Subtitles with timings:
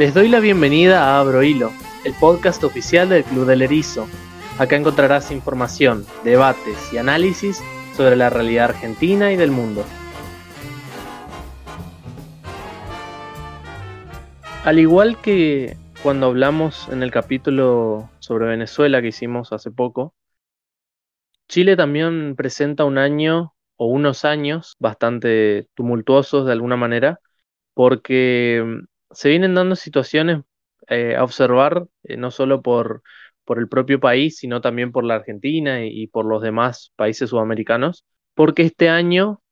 [0.00, 1.72] Les doy la bienvenida a Abro Hilo,
[2.06, 4.08] el podcast oficial del Club del Erizo.
[4.58, 7.62] Acá encontrarás información, debates y análisis
[7.94, 9.84] sobre la realidad argentina y del mundo.
[14.64, 20.14] Al igual que cuando hablamos en el capítulo sobre Venezuela que hicimos hace poco,
[21.46, 27.20] Chile también presenta un año o unos años bastante tumultuosos de alguna manera,
[27.74, 28.64] porque
[29.12, 30.42] se vienen dando situaciones
[30.88, 33.02] eh, a observar, eh, no solo por,
[33.44, 37.30] por el propio país, sino también por la Argentina y, y por los demás países
[37.30, 39.42] sudamericanos, porque este año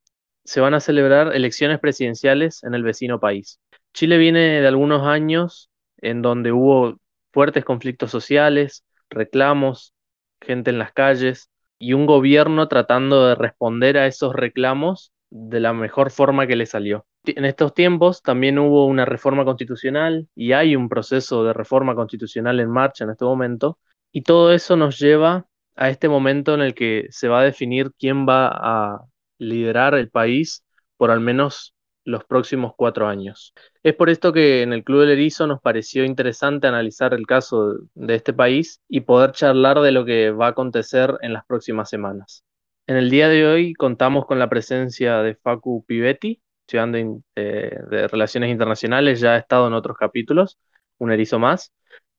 [0.45, 3.61] se van a celebrar elecciones presidenciales en el vecino país.
[3.93, 6.99] Chile viene de algunos años en donde hubo
[7.33, 9.95] fuertes conflictos sociales, reclamos,
[10.41, 15.73] gente en las calles y un gobierno tratando de responder a esos reclamos de la
[15.73, 17.07] mejor forma que le salió.
[17.37, 22.61] En estos tiempos también hubo una reforma constitucional y hay un proceso de reforma constitucional
[22.61, 23.79] en marcha en este momento
[24.13, 27.93] y todo eso nos lleva a este momento en el que se va a definir
[27.99, 29.05] quién va a
[29.39, 30.65] liderar el país
[30.97, 33.53] por al menos los próximos cuatro años.
[33.83, 37.75] Es por esto que en el Club del Erizo nos pareció interesante analizar el caso
[37.95, 41.91] de este país y poder charlar de lo que va a acontecer en las próximas
[41.91, 42.45] semanas.
[42.87, 48.09] En el día de hoy contamos con la presencia de Facu Pivetti, estudiante eh, de
[48.09, 50.59] Relaciones Internacionales, ya ha estado en otros capítulos,
[50.99, 51.73] un erizo más,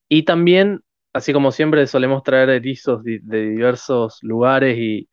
[0.08, 5.08] y también, así como siempre, solemos traer erizos de, diversos lugares y,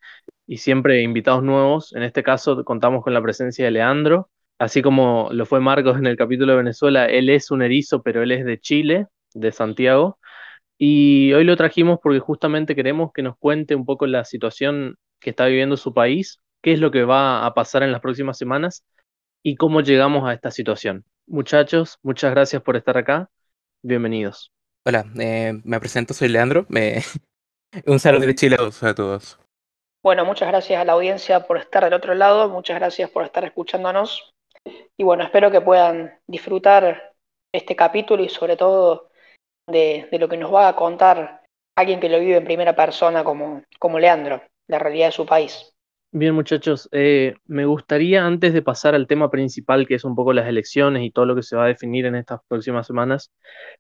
[0.48, 1.94] y siempre invitados nuevos.
[1.96, 6.08] En este caso contamos con la presencia de Leandro, así como lo fue Marcos en
[6.08, 10.20] el capítulo de Venezuela, él es un erizo, pero él es de Chile, de Santiago.
[10.80, 15.32] Y hoy lo trajimos porque justamente queremos que nos cuente un poco la situación que
[15.32, 18.84] está viviendo su país, qué es lo que va a pasar en las próximas semanas
[19.48, 21.06] y cómo llegamos a esta situación.
[21.26, 23.30] Muchachos, muchas gracias por estar acá.
[23.82, 24.52] Bienvenidos.
[24.86, 26.66] Hola, eh, me presento, soy Leandro.
[26.68, 27.02] Me...
[27.86, 29.40] Un saludo de Chile a todos.
[30.04, 33.46] Bueno, muchas gracias a la audiencia por estar del otro lado, muchas gracias por estar
[33.46, 34.34] escuchándonos
[34.98, 37.14] y bueno, espero que puedan disfrutar
[37.54, 39.12] este capítulo y sobre todo
[39.66, 41.46] de, de, lo que nos va a contar
[41.78, 45.74] alguien que lo vive en primera persona como, como Leandro, la realidad de su país.
[46.12, 50.34] Bien, muchachos, eh, me gustaría antes de pasar al tema principal, que es un poco
[50.34, 53.32] las elecciones y todo lo que se va a definir en estas próximas semanas,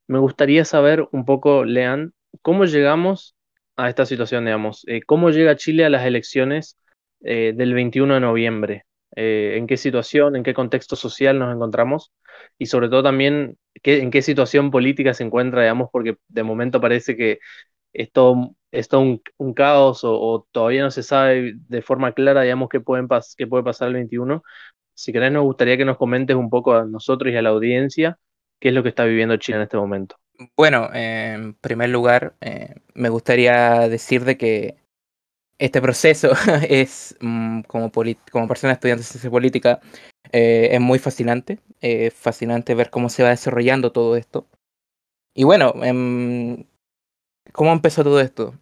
[0.07, 3.35] me gustaría saber un poco, Lean, cómo llegamos
[3.77, 6.77] a esta situación, digamos, eh, cómo llega Chile a las elecciones
[7.21, 8.83] eh, del 21 de noviembre.
[9.15, 12.11] Eh, en qué situación, en qué contexto social nos encontramos
[12.59, 17.15] y sobre todo también en qué situación política se encuentra, digamos, porque de momento parece
[17.15, 17.39] que
[17.93, 22.41] es todo, es todo un, un, caos o, todavía no se sabe de forma clara,
[22.41, 24.43] digamos, qué, puede pasar el 21.
[24.95, 28.17] Si querés, nos gustaría que nos comentes un poco a nosotros y a la audiencia
[28.59, 30.17] qué es lo que está viviendo Chile en este momento.
[30.55, 34.77] Bueno, eh, en primer lugar, eh, me gustaría decir de que
[35.59, 36.31] este proceso
[36.69, 39.79] es, mm, como, persona estudiante de ciencia política,
[40.31, 41.59] eh, es muy fascinante.
[41.81, 44.47] Es fascinante ver cómo se va desarrollando todo esto.
[45.33, 46.65] Y bueno, eh,
[47.51, 48.53] ¿cómo empezó todo esto?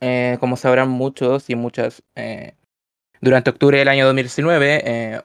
[0.00, 2.54] Eh, como sabrán muchos y muchas, eh,
[3.20, 5.20] durante octubre del año 2019, eh,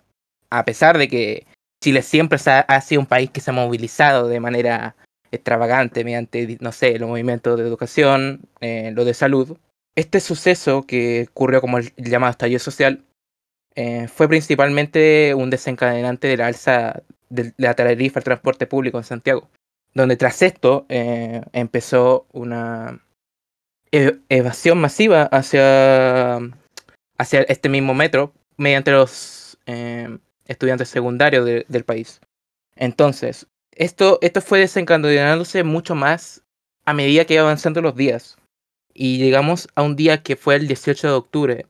[0.51, 1.47] a pesar de que
[1.81, 4.95] Chile siempre ha, sido un país que se ha movilizado de manera
[5.31, 9.57] extravagante mediante, no sé, los movimientos de educación, lo de salud,
[9.95, 13.03] este suceso que ocurrió como el llamado estallido social
[14.07, 19.49] fue principalmente un desencadenante de la alza de la tarifa al transporte público en Santiago,
[19.93, 23.01] donde tras esto eh, empezó una
[23.91, 26.37] ev evasión masiva hacia,
[27.17, 32.21] hacia este mismo metro mediante los eh, estudiantes secundarios de, del país.
[32.75, 36.43] Entonces, esto, esto fue desencadenándose mucho más
[36.85, 38.37] a medida que iba avanzando los días
[38.93, 41.65] y llegamos a un día que fue el 18 de octubre,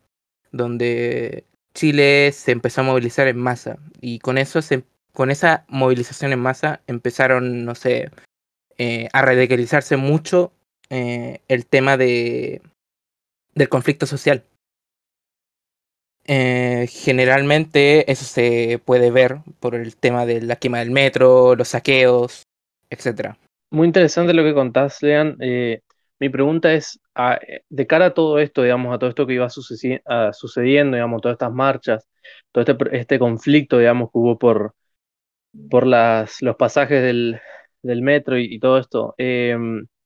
[0.52, 1.44] donde
[1.74, 4.84] Chile se empezó a movilizar en masa y con eso se,
[5.18, 8.12] con esa movilización en masa empezaron, no sé,
[8.78, 10.52] eh, a radicalizarse mucho
[10.92, 12.62] eh, el tema de
[13.56, 14.44] del conflicto social.
[16.28, 21.70] Eh, generalmente eso se puede ver por el tema de la quema del metro, los
[21.70, 22.44] saqueos,
[22.92, 23.40] etcétera.
[23.72, 25.36] Muy interesante lo que contás, Lean.
[26.20, 27.00] Mi pregunta es,
[27.70, 31.54] de cara a todo esto, digamos, a todo esto que iba sucediendo, digamos, todas estas
[31.54, 32.08] marchas,
[32.52, 34.76] todo este, este conflicto, digamos, que hubo por,
[35.70, 37.40] por las, los pasajes del,
[37.82, 39.58] del metro y, todo esto, eh,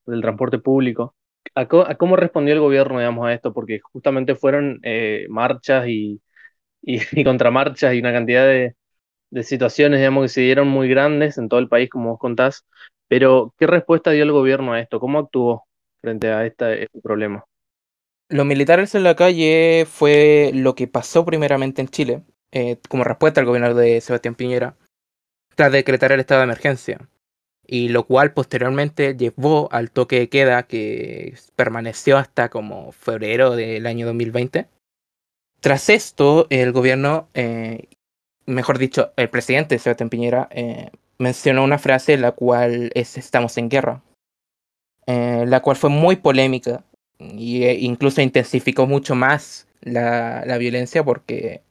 [0.06, 1.16] del transporte público,
[1.56, 3.54] ¿a, cómo respondió el gobierno, digamos, a esto?
[3.54, 6.22] Porque justamente fueron eh, marchas y,
[6.82, 8.76] y, y, contramarchas y una cantidad de,
[9.32, 12.66] de situaciones, digamos, que se dieron muy grandes en todo el país, como vos contás,
[13.08, 15.00] pero ¿qué respuesta dio el gobierno a esto?
[15.00, 15.66] ¿Cómo actuó
[16.02, 17.46] frente a este problema?
[18.30, 23.42] Los militares en la calle fue lo que pasó primeramente en Chile, eh, como respuesta
[23.42, 24.78] al gobierno de Sebastián Piñera,
[25.56, 27.00] tras decretar el estado de emergencia,
[27.66, 33.86] y lo cual posteriormente llevó al toque de queda que permaneció hasta como febrero del
[33.88, 34.68] año 2020.
[35.62, 37.88] Tras esto, el gobierno, eh,
[38.46, 43.70] mejor dicho, el presidente Sebastián Piñera, eh, mencionó una frase la cual es estamos en
[43.70, 44.02] guerra,
[45.06, 46.84] la cual fue muy polémica
[47.22, 51.62] e incluso intensificó mucho más la, la, violencia porque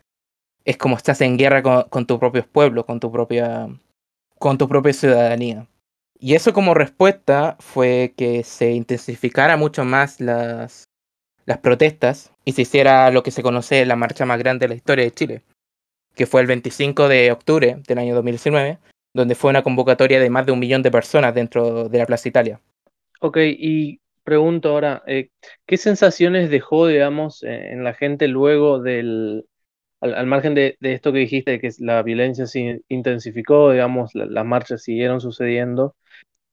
[0.65, 3.69] es como estás en guerra con, tus propios pueblos, con tu propia
[4.39, 5.67] con tu propia ciudadanía.
[6.19, 10.85] Y eso como respuesta fue que se intensificara mucho más las,
[11.47, 14.75] las protestas y se hiciera lo que se conoce la marcha más grande de la
[14.77, 15.43] historia de Chile,
[16.15, 18.79] que fue el 25 de octubre del año 2019,
[19.15, 22.29] donde fue una convocatoria de más de un millón de personas dentro de la Plaza
[22.29, 22.61] Italia.
[23.21, 25.31] Ok, y pregunto ahora, eh,
[25.67, 29.45] ¿qué sensaciones dejó, digamos, eh, en la gente luego del,
[30.01, 34.83] al, margen de, esto que dijiste, de que la violencia se intensificó, digamos, las marchas
[34.83, 35.95] siguieron sucediendo,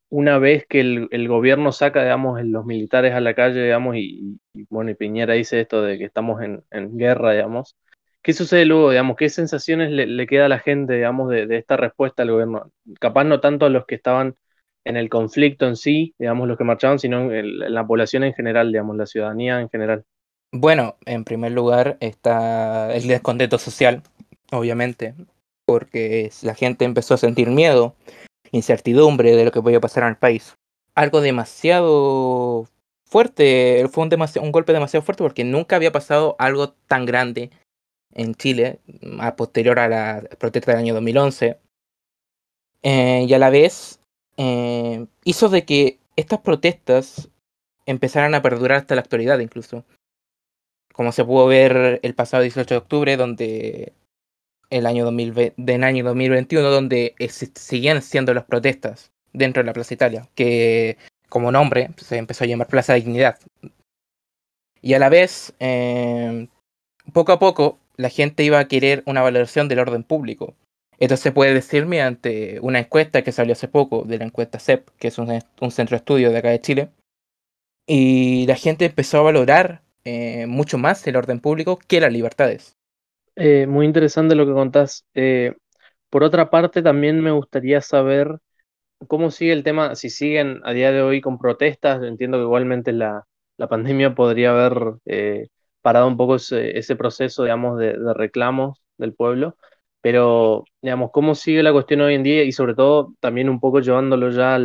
[0.09, 4.39] una vez que el, gobierno saca, digamos, los militares a la calle, digamos, y,
[4.69, 6.63] bueno, y Piñera dice esto de que estamos en,
[6.97, 7.75] guerra, digamos,
[8.21, 9.17] ¿qué sucede luego, digamos?
[9.17, 12.71] ¿Qué sensaciones le, queda a la gente, digamos, de, esta respuesta al gobierno?
[12.99, 14.35] Capaz no tanto a los que estaban
[14.85, 18.71] en el conflicto en sí, digamos, los que marchaban, sino en, la población en general,
[18.71, 20.05] digamos, la ciudadanía en general.
[20.51, 24.01] Bueno, en primer lugar está el descontento social,
[24.51, 25.13] obviamente,
[25.65, 27.95] porque la gente empezó a sentir miedo,
[28.51, 30.55] incertidumbre de lo que podía pasar en el país.
[30.95, 32.67] Algo demasiado
[33.05, 34.11] fuerte, fue un,
[34.41, 37.51] un golpe demasiado fuerte porque nunca había pasado algo tan grande
[38.13, 38.79] en Chile,
[39.19, 41.59] a posterior a la protesta del año 2011.
[42.83, 43.99] Eh, y a la vez
[44.37, 47.29] eh, hizo de que estas protestas
[47.85, 49.83] empezaran a perdurar hasta la actualidad incluso.
[50.97, 53.93] Como se pudo ver el pasado 18 de octubre, donde
[54.69, 59.93] el año 2020, del año 2021, donde siguen siendo las protestas dentro de la Plaza
[59.93, 60.97] Italia, que
[61.29, 63.37] como nombre se empezó a llamar Plaza Dignidad.
[64.81, 66.47] Y a la vez, eh,
[67.13, 70.55] poco a poco, la gente iba a querer una valoración del orden público,
[70.99, 74.89] esto se puede decir mediante una encuesta que salió hace poco de la encuesta CEP,
[74.97, 75.27] que es un,
[75.71, 76.89] centro de estudio de acá de Chile.
[77.85, 82.77] Y la gente empezó a valorar eh, mucho más el orden público que las libertades.
[83.35, 85.05] Eh, muy interesante lo que contás.
[85.13, 85.55] Eh,
[86.09, 88.39] por otra parte, también me gustaría saber
[89.07, 92.01] cómo sigue el tema, si siguen a día de hoy con protestas.
[92.03, 93.25] Entiendo que igualmente la,
[93.57, 94.95] la pandemia podría haber
[95.81, 99.57] parado un poco ese, proceso, digamos, de reclamos del pueblo
[100.01, 102.43] pero, digamos, ¿cómo sigue la cuestión hoy en día?
[102.43, 104.57] Y sobre todo, también un poco llevándolo ya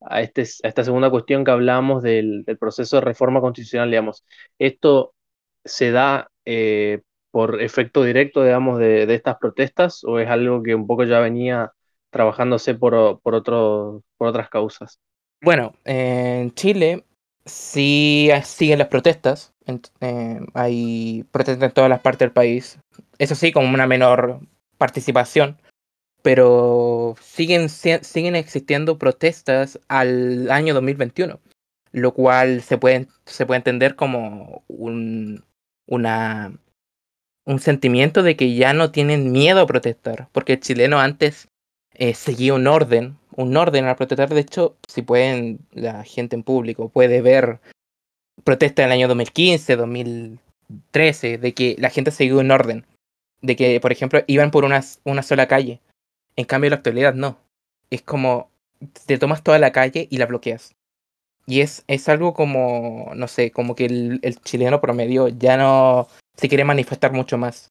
[0.00, 4.24] a, este, a esta segunda cuestión que hablamos del, proceso de reforma constitucional, digamos.
[4.58, 5.14] ¿Esto
[5.64, 7.00] se da eh,
[7.30, 11.72] por efecto directo, digamos, de, estas protestas o es algo que un poco ya venía
[12.10, 14.98] trabajándose por, por, por otras causas?
[15.42, 17.04] Bueno, en Chile
[17.44, 19.52] sí siguen las protestas.
[20.00, 22.78] Eh, hay protestas en todas las partes del país.
[23.18, 24.40] Eso sí, como una menor
[24.78, 25.58] participación,
[26.22, 31.40] pero siguen, siguen existiendo protestas al año 2021,
[31.92, 35.44] lo cual se puede, se puede entender como un,
[35.86, 36.52] una,
[37.44, 41.48] un sentimiento de que ya no tienen miedo a protestar, porque el chileno antes
[41.94, 44.28] eh, seguía un orden, un orden a protestar.
[44.28, 47.60] De hecho, si pueden, la gente en público puede ver
[48.44, 52.86] protestas del año 2015, 2013, de que la gente seguía un orden
[53.42, 55.80] de que, por ejemplo, iban por una sola calle.
[56.40, 57.38] En cambio, en la actualidad no.
[57.90, 58.50] Es como,
[59.04, 60.74] te tomas toda la calle y la bloqueas.
[61.46, 66.48] Y es, es algo como, no sé, como que el, chileno promedio ya no se
[66.48, 67.68] quiere manifestar mucho más.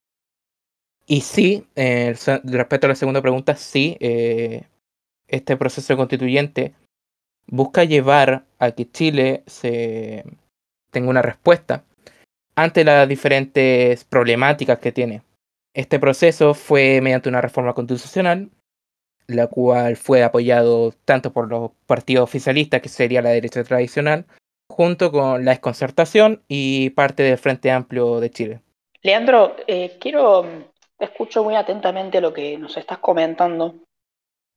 [1.07, 4.65] Y sí, eh, respecto a la segunda pregunta, sí, eh,
[5.27, 6.75] este proceso constituyente
[7.47, 10.25] busca llevar a que Chile se
[10.91, 11.83] tenga una respuesta
[12.53, 15.23] ante las diferentes problemáticas que tiene.
[15.73, 18.51] Este proceso fue mediante una reforma constitucional,
[19.29, 24.25] la cual fue apoyado tanto por los partidos oficialistas, que sería la derecha tradicional,
[24.69, 28.62] junto con la desconcertación y parte del Frente Amplio de Chile.
[29.01, 30.45] Leandro, eh, quiero,
[31.00, 33.75] escucho muy atentamente lo que nos estás comentando.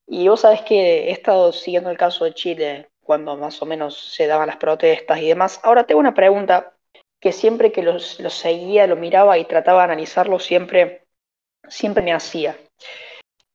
[0.07, 4.15] Y vos sabés que he estado siguiendo el caso de Chile cuando más o menos
[4.15, 5.61] se daban las protestas y demás.
[5.63, 6.75] Ahora tengo una pregunta
[7.21, 11.03] que siempre que los, los seguía, lo miraba y trataba de analizarlo, siempre
[11.69, 12.57] siempre me hacía.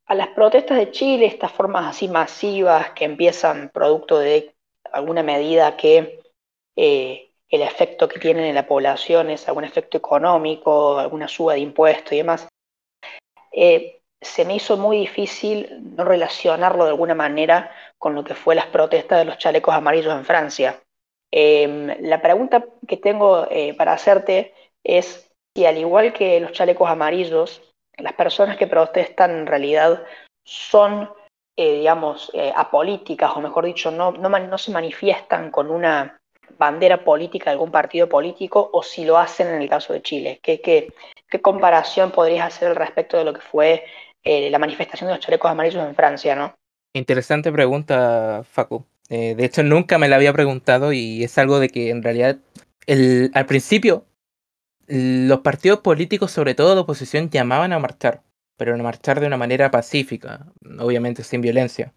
[0.08, 4.56] A las protestas de Chile, estas formas así masivas que empiezan producto de
[4.92, 6.22] alguna medida que
[6.78, 11.60] eh, el efecto que tienen en la población es algún efecto económico, alguna suba de
[11.60, 12.48] impuestos y demás,
[13.52, 18.56] eh, se me hizo muy difícil no relacionarlo de alguna manera con lo que fue
[18.56, 20.82] las protestas de los chalecos amarillos en Francia.
[21.32, 26.90] Em, la pregunta que tengo eh, para hacerte es si al igual que los chalecos
[26.90, 27.62] amarillos,
[27.98, 30.04] las personas que protestan en realidad
[30.44, 31.10] son,
[31.56, 34.14] eh, digamos, eh, apolíticas, o mejor dicho, no,
[34.58, 36.20] se manifiestan con una
[36.58, 40.40] bandera política de algún partido político, o si lo hacen en el caso de Chile.
[40.42, 40.94] ¿Qué,
[41.42, 43.84] comparación podrías hacer al respecto de lo que fue
[44.24, 46.54] la manifestación de los chalecos amarillos en Francia, no?
[46.94, 48.86] Interesante pregunta, Facu.
[49.10, 52.38] Eh, de hecho, nunca me la había preguntado y es algo de que en realidad
[53.34, 54.06] al principio
[54.88, 58.24] los partidos políticos, sobre todo de oposición, llamaban a marchar,
[58.56, 60.48] pero a marchar de una manera pacífica,
[60.80, 61.94] obviamente sin violencia.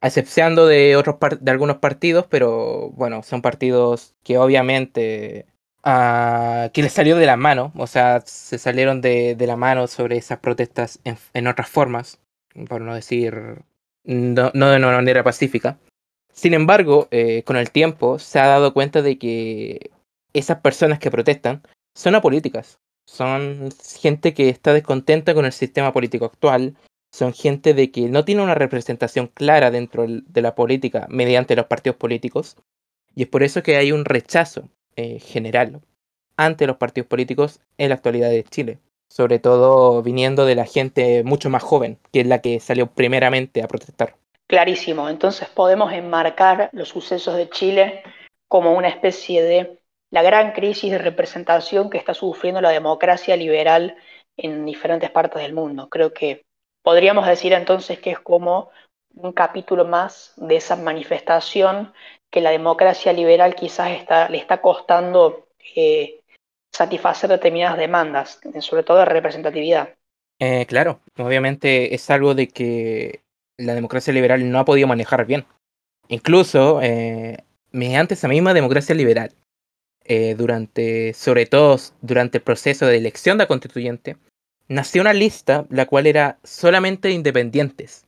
[0.00, 5.46] Excepcionando de, otros de algunos partidos, pero bueno, son partidos que obviamente
[5.84, 9.86] uh, que les salió de la mano, o sea, se salieron de, de la mano
[9.86, 12.18] sobre esas protestas en, otras formas,
[12.68, 13.62] por no decir,
[14.04, 15.78] no, no de una manera pacífica.
[16.32, 19.90] Sin embargo, eh, con el tiempo se ha dado cuenta de que
[20.32, 21.62] esas personas que protestan
[21.94, 22.78] son apolíticas.
[23.06, 26.76] Son gente que está descontenta con el sistema político actual.
[27.12, 31.66] Son gente de que no tiene una representación clara dentro de la política mediante los
[31.66, 32.56] partidos políticos.
[33.14, 35.80] Y es por eso que hay un rechazo eh, general
[36.36, 38.78] ante los partidos políticos en la actualidad de Chile.
[39.08, 43.62] Sobre todo viniendo de la gente mucho más joven, que es la que salió primeramente
[43.62, 44.16] a protestar.
[44.46, 48.02] Clarísimo, entonces podemos enmarcar los sucesos de Chile
[48.48, 49.81] como una especie de
[50.12, 53.96] la gran crisis de representación que está sufriendo la democracia liberal
[54.36, 55.88] en diferentes partes del mundo.
[55.88, 56.44] Creo que
[56.82, 58.70] podríamos decir entonces que es como
[59.14, 61.94] un capítulo más de esa manifestación
[62.30, 66.20] que la democracia liberal quizás está, le está costando eh,
[66.74, 69.94] satisfacer determinadas demandas, sobre todo de representatividad.
[70.38, 73.22] Eh, claro, obviamente es algo de que
[73.56, 75.46] la democracia liberal no ha podido manejar bien.
[76.08, 77.38] Incluso, eh,
[77.70, 79.32] mediante esa misma democracia liberal,
[80.14, 84.16] eh, durante, sobre todo durante el proceso de elección de constituyente,
[84.68, 88.06] nació una lista la cual era solamente de independientes,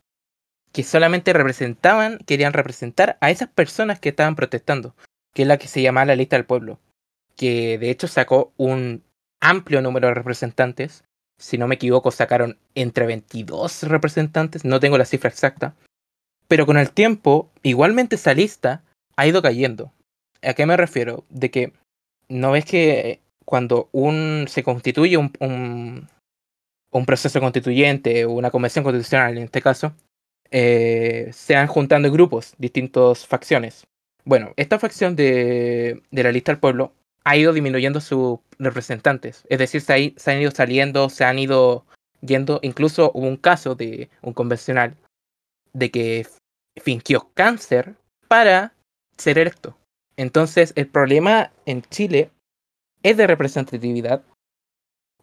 [0.73, 4.95] que solamente representaban, querían representar a esas personas que estaban protestando,
[5.33, 6.79] que es la que se llamaba la lista del pueblo,
[7.37, 9.03] que de hecho sacó un
[9.41, 11.05] amplio número de representantes
[11.39, 15.75] si no me equivoco, sacaron entre 22 representantes, no tengo la cifra exacta,
[16.49, 18.83] pero con el tiempo, igualmente esa lista
[19.17, 19.93] ha ido cayendo.
[20.43, 21.25] ¿A qué me refiero?
[21.31, 21.73] De que
[22.29, 29.37] no ves que cuando un se constituye un, un, proceso constituyente o una convención constitucional
[29.37, 29.93] en este caso,
[30.51, 33.87] eh, se van juntando grupos, distintas facciones.
[34.25, 36.93] Bueno, esta facción de, de la lista del pueblo
[37.25, 39.45] ha ido disminuyendo sus representantes.
[39.49, 41.85] Es decir, se, han ido saliendo, se han ido
[42.21, 42.61] yendo.
[42.63, 44.95] Incluso hubo un caso de un convencional
[45.73, 46.27] de que
[46.81, 47.95] fingió cáncer
[48.29, 48.75] para
[49.17, 49.77] ser electo.
[50.17, 52.31] Entonces, el problema en Chile
[53.03, 54.23] es de representatividad.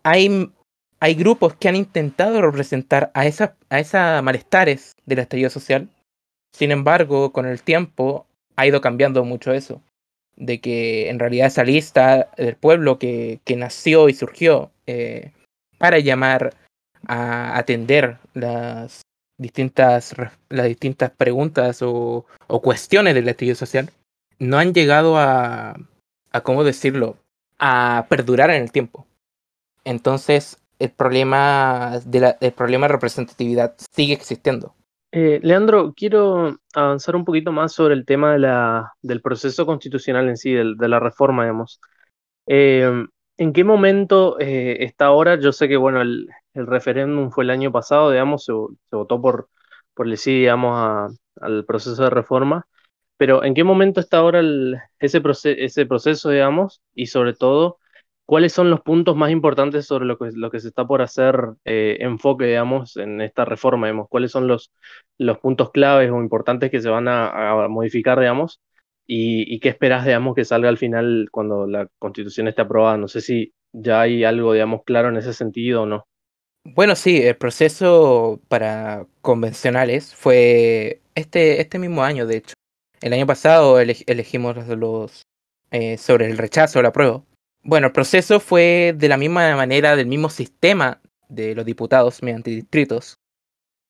[0.04, 0.52] Hay,
[1.00, 5.90] hay grupos que han intentado representar a esas a esa malestares del estallido social.
[6.54, 9.82] Sin embargo, con el tiempo ha ido cambiando mucho eso
[10.36, 15.32] de que en realidad esa lista del pueblo que, que nació y surgió eh,
[15.78, 16.56] para llamar
[17.08, 19.02] a atender las
[19.38, 20.16] distintas,
[20.50, 23.90] las distintas preguntas o, o cuestiones del estudio social,
[24.42, 25.76] no han llegado a,
[26.32, 27.18] a, ¿cómo decirlo?,
[27.60, 29.06] a perdurar en el tiempo.
[29.86, 34.74] Entonces, el problema de la, el problema de representatividad sigue existiendo.
[35.12, 40.28] Eh, Leandro, quiero avanzar un poquito más sobre el tema de la, del proceso constitucional
[40.28, 41.80] en sí, de la reforma, digamos.
[42.48, 42.90] Eh,
[43.38, 45.40] ¿En qué momento eh, está ahora?
[45.40, 48.54] Yo sé que, bueno, el, referéndum fue el año pasado, digamos, se,
[48.92, 49.50] votó por,
[49.94, 52.66] por el sí, digamos, al proceso de reforma,
[53.22, 54.42] pero ¿en qué momento está ahora
[54.98, 55.22] ese,
[55.60, 57.78] ese proceso, digamos, y sobre todo,
[58.26, 61.36] ¿Cuáles son los puntos más importantes sobre lo que, lo que se está por hacer
[61.66, 63.88] eh, enfoque, digamos, en esta reforma?
[63.88, 64.08] Digamos?
[64.10, 64.72] ¿Cuáles son los,
[65.20, 68.60] los puntos claves o importantes que se van a, modificar, digamos?
[69.06, 72.98] Y, qué esperas, digamos, que salga al final cuando la constitución esté aprobada?
[72.98, 76.08] No sé si ya hay algo, digamos, claro en ese sentido o no.
[76.64, 82.54] Bueno, sí, el proceso para convencionales fue este, este mismo año, de hecho.
[83.02, 85.24] El año pasado elegimos los
[85.72, 87.24] eh, sobre el rechazo o la prueba.
[87.64, 92.52] Bueno, el proceso fue de la misma manera, del mismo sistema de los diputados mediante
[92.52, 93.18] distritos.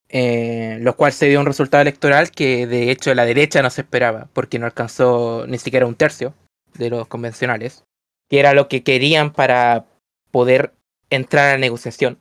[0.10, 3.82] eh, lo cual se dio un resultado electoral que de hecho la derecha no se
[3.82, 6.34] esperaba, porque no alcanzó ni siquiera un tercio
[6.77, 7.86] de los convencionales,
[8.30, 9.86] que era lo que querían para
[10.32, 10.74] poder
[11.10, 12.18] entrar a la negociación.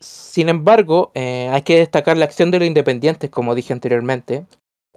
[0.00, 4.46] Sin embargo, eh, hay que destacar la acción de los independientes, como dije anteriormente,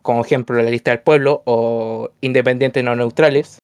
[0.01, 3.59] como ejemplo la lista del pueblo o independientes no neutrales,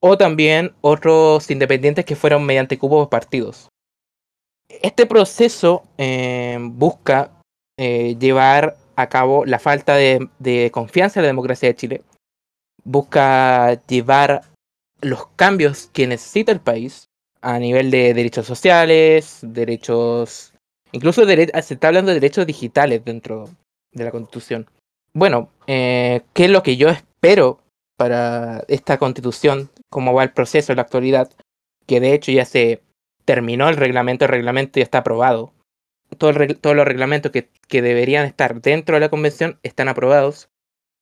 [0.00, 3.68] o también otros independientes que fueron mediante cupos partidos.
[4.68, 7.30] Este proceso eh, busca
[7.78, 12.02] eh, llevar a cabo la falta de, confianza en la democracia de Chile,
[12.84, 14.42] busca llevar
[15.00, 17.06] los cambios que necesita el país
[17.40, 20.54] a nivel de derechos sociales, derechos,
[20.92, 23.48] incluso se está hablando de derechos digitales dentro
[23.92, 24.68] de la Constitución.
[25.14, 27.60] Bueno, eh, ¿qué es lo que yo espero
[27.96, 29.70] para esta Constitución?
[29.90, 31.30] ¿Cómo va el proceso en la actualidad?
[31.86, 32.82] Que de hecho ya se
[33.26, 35.52] terminó el reglamento, el reglamento ya está aprobado.
[36.18, 36.36] todos
[36.76, 40.48] los reglamentos que, que deberían estar dentro de la convención están aprobados.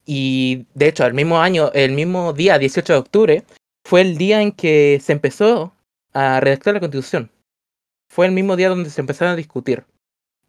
[0.07, 3.45] Y de hecho, el mismo año, el mismo día, 18 de octubre,
[3.85, 5.73] fue el día en que se empezó
[6.13, 7.31] a redactar la constitución.
[8.09, 9.85] Fue el mismo día donde se empezaron a discutir.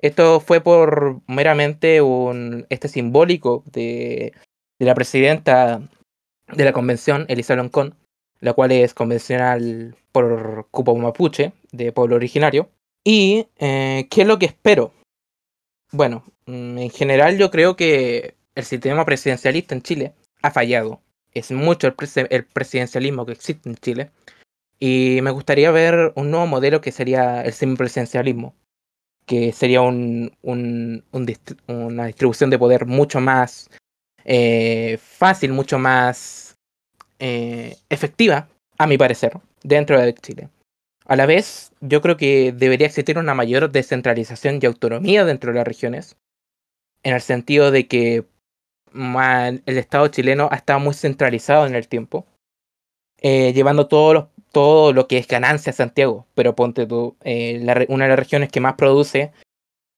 [0.02, 4.34] Esto fue por meramente un este simbólico de,
[4.80, 5.82] de la presidenta
[6.52, 7.96] de la convención, Elisa Loncón,
[8.40, 12.70] la cual es convencional por cupo mapuche, de pueblo originario.
[13.04, 14.94] ¿Y eh, qué es lo que espero?
[15.92, 21.02] Bueno, mm, en general yo creo que el sistema presidencialista en Chile ha fallado.
[21.34, 21.96] Es mucho el,
[22.30, 24.12] el presidencialismo que existe en Chile.
[24.80, 28.56] Y me gustaría ver un nuevo modelo que sería el semipresidencialismo,
[29.32, 31.06] que sería un, un,
[31.68, 33.70] una distribución de poder mucho más
[34.26, 36.58] eh, fácil, mucho más
[37.18, 40.50] eh, efectiva, a mi parecer, dentro de Chile.
[41.06, 45.60] A la vez, yo creo que debería existir una mayor descentralización y autonomía dentro de
[45.60, 46.18] las regiones,
[47.02, 48.26] en el sentido de que
[48.94, 52.26] el Estado chileno ha estado muy centralizado en el tiempo,
[53.22, 57.60] eh, llevando todos los todo lo que es ganancia Santiago, pero ponte tú, eh,
[57.90, 59.32] una de las regiones que más produce,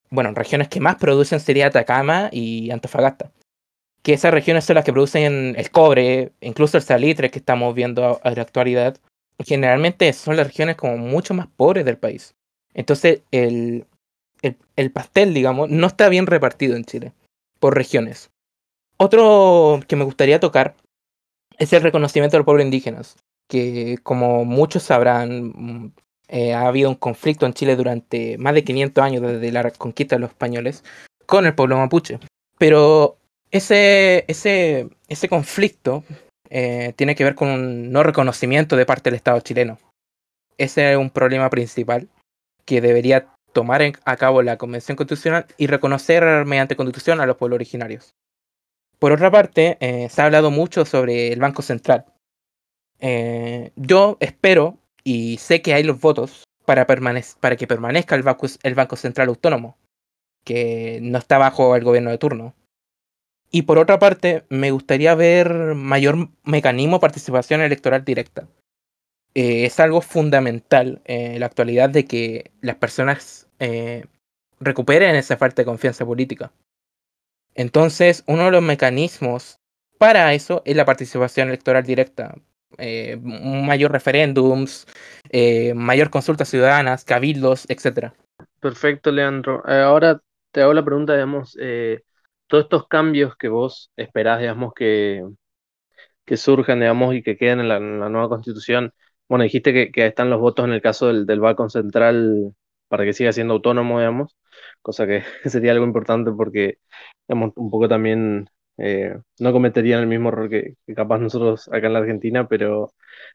[0.09, 3.31] bueno, regiones que más producen sería Atacama y Antofagasta.
[4.03, 8.21] Que esas regiones son las que producen el cobre, incluso el salitre que estamos viendo
[8.23, 8.97] a, la actualidad.
[9.39, 12.35] Generalmente son las regiones como mucho más pobres del país.
[12.73, 13.87] Entonces el,
[14.41, 17.13] el, el pastel, digamos, no está bien repartido en Chile
[17.59, 18.29] por regiones.
[18.97, 20.75] Otro que me gustaría tocar
[21.57, 23.15] es el reconocimiento de los pueblos indígenas
[23.47, 25.93] que como muchos sabrán, mm,
[26.29, 30.15] eh, ha habido un conflicto en Chile durante más de 500 años desde la conquista
[30.15, 30.83] de los españoles
[31.25, 32.19] con el pueblo mapuche.
[32.57, 33.17] Pero
[33.51, 36.03] ese, ese, ese conflicto
[36.49, 39.79] eh, tiene que ver con un no reconocimiento de parte del Estado chileno.
[40.57, 42.07] Ese es un problema principal
[42.65, 47.57] que debería tomar a cabo la Convención Constitucional y reconocer mediante Constitución a los pueblos
[47.57, 48.15] originarios.
[48.99, 52.05] Por otra parte, eh, se ha hablado mucho sobre el Banco Central,
[53.05, 59.27] eh, yo espero y sé que hay los votos para, que permanezca el banco, Central
[59.27, 59.77] Autónomo,
[60.45, 62.55] que no está bajo el gobierno de turno.
[63.51, 68.47] Y por otra parte, me gustaría ver mayor mecanismo de participación electoral directa.
[69.35, 74.05] Eh, es algo fundamental en la actualidad de que las personas eh,
[74.61, 76.53] recuperen esa falta de confianza política.
[77.53, 79.59] Entonces, uno de los mecanismos
[79.97, 82.35] para eso es la participación electoral directa,
[82.77, 84.85] eh, mayor referéndums,
[85.29, 88.13] eh, mayor consultas ciudadanas, cabildos, etcétera.
[88.59, 89.63] Perfecto, Leandro.
[89.67, 91.57] Eh, ahora te hago la pregunta, digamos,
[92.47, 95.23] todos estos cambios que vos esperás, digamos, que,
[96.25, 98.93] que surjan, digamos, y que queden en la, nueva constitución.
[99.27, 102.53] Bueno, dijiste que, que, están los votos en el caso del, del Banco Central
[102.87, 104.37] para que siga siendo autónomo, digamos,
[104.81, 106.77] cosa que sería algo importante porque,
[107.27, 111.93] digamos, un poco también eh, no cometerían el mismo error que, capaz nosotros acá en
[111.93, 112.93] la Argentina, pero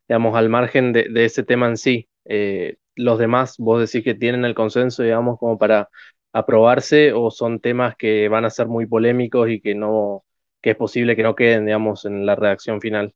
[0.08, 4.44] digamos, al margen de, ese tema en sí, eh, los demás, vos decís que tienen
[4.44, 5.88] el consenso, digamos, como para
[6.32, 10.24] aprobarse o son temas que van a ser muy polémicos y que no,
[10.60, 13.14] que es posible que no queden, digamos, en la redacción final.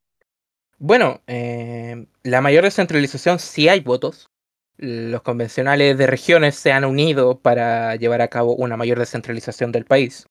[0.79, 4.29] Bueno, eh, la mayor descentralización sí hay votos.
[4.77, 9.85] Los convencionales de regiones se han unido para llevar a cabo una mayor descentralización del
[9.85, 10.27] país.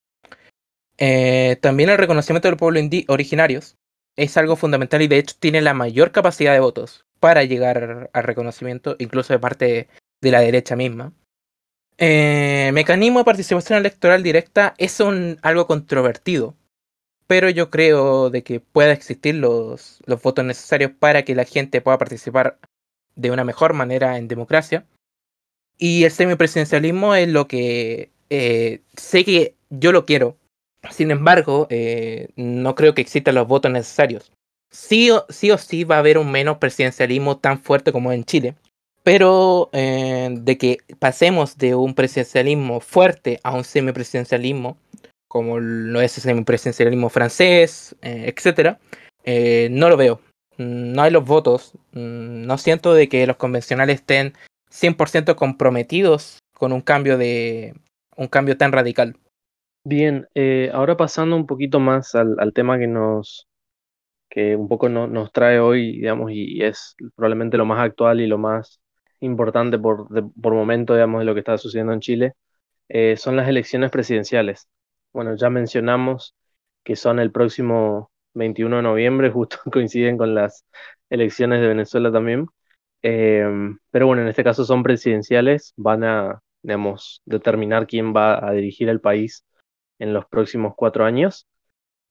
[0.99, 3.77] Eh, también el reconocimiento del pueblo originarios
[4.17, 8.25] es algo fundamental y de hecho tiene la mayor capacidad de votos para llegar al
[8.25, 9.89] reconocimiento, incluso de parte
[10.21, 11.13] de la derecha misma.
[11.99, 16.57] Eh, mecanismo de participación electoral directa es algo controvertido,
[17.27, 21.81] pero yo creo de que pueda existir los, los votos necesarios para que la gente
[21.81, 22.59] pueda participar
[23.15, 24.85] de una mejor manera en democracia.
[25.79, 30.37] Y el semipresidencialismo es lo que eh, sé que yo lo quiero.
[30.90, 34.33] Sin embargo, eh, no creo que existan los votos necesarios.
[34.71, 38.25] Sí o, sí o sí va a haber un menos presidencialismo tan fuerte como en
[38.25, 38.57] Chile,
[39.03, 44.77] pero eh, de que pasemos de un presidencialismo fuerte a un semipresidencialismo,
[45.29, 48.79] como lo es el semipresidencialismo francés, eh, etc.,
[49.71, 50.21] no lo veo.
[50.59, 51.73] No hay los votos.
[51.92, 54.35] No siento de que los convencionales estén
[54.71, 57.75] 100% comprometidos con un cambio de
[58.16, 59.16] un cambio tan radical.
[59.85, 63.49] Bien, eh, ahora pasando un poquito más al, al tema que nos
[64.31, 68.27] que un poco no- nos trae hoy, digamos, y, es probablemente lo más actual y
[68.29, 68.81] lo más
[69.21, 72.35] importante por, de- por momento, digamos, de lo que está sucediendo en Chile,
[72.88, 74.68] eh, son las elecciones presidenciales.
[75.12, 76.35] Bueno, ya mencionamos
[76.85, 80.66] que son el próximo 21 de noviembre, justo coinciden con las
[81.11, 82.47] elecciones de Venezuela también.
[83.03, 88.53] Em, pero bueno, en este caso son presidenciales, van a, digamos, determinar quién va a
[88.53, 89.45] dirigir el país
[90.03, 91.49] en los próximos cuatro años.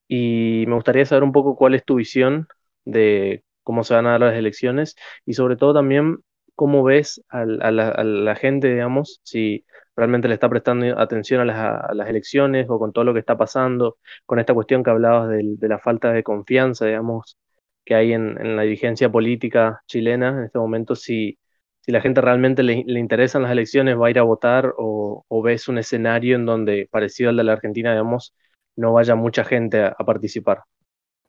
[0.08, 2.48] Y me gustaría saber un poco cuál es tu visión
[2.84, 6.18] de cómo se van a dar las elecciones y sobre todo también
[6.54, 9.64] cómo ves a, la, a la gente, digamos, si
[9.96, 13.98] realmente le está prestando atención a las, elecciones o con todo lo que está pasando,
[14.26, 17.38] con esta cuestión que hablabas de, la falta de confianza, digamos,
[17.84, 21.38] que hay en, en la dirigencia política chilena en este momento, si,
[21.82, 25.24] si la gente realmente le, le interesan las elecciones, va a ir a votar o,
[25.28, 28.34] o ves un escenario en donde, parecido al de la Argentina, digamos,
[28.76, 30.62] no vaya mucha gente a, a participar.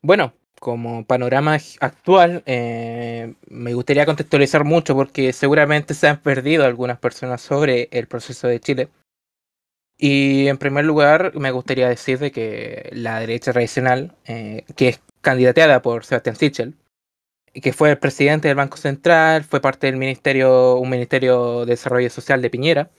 [0.02, 7.00] Bueno, como panorama actual, eh, me gustaría contextualizar mucho porque seguramente se han perdido algunas
[7.00, 8.90] personas sobre el proceso de Chile.
[9.98, 15.02] Y en primer lugar, me gustaría decir de que la derecha tradicional, eh, que es
[15.22, 16.76] candidateada por Sebastián Sichel,
[17.54, 22.10] que fue el presidente del Banco Central, fue parte del ministerio, un ministerio de desarrollo
[22.10, 22.92] social de Piñera,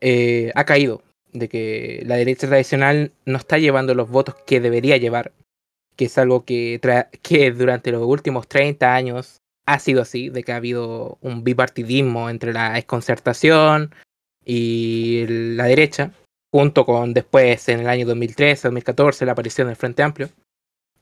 [0.00, 1.02] eh, ha caído.
[1.32, 5.32] De que la derecha tradicional no está llevando los votos que debería llevar
[6.00, 6.80] que es algo que,
[7.20, 12.30] que durante los últimos 30 años ha sido así, de que ha habido un bipartidismo
[12.30, 13.94] entre la desconcertación
[14.42, 16.12] y la derecha,
[16.50, 20.30] junto con después en el año 2013-2014 la aparición del Frente Amplio.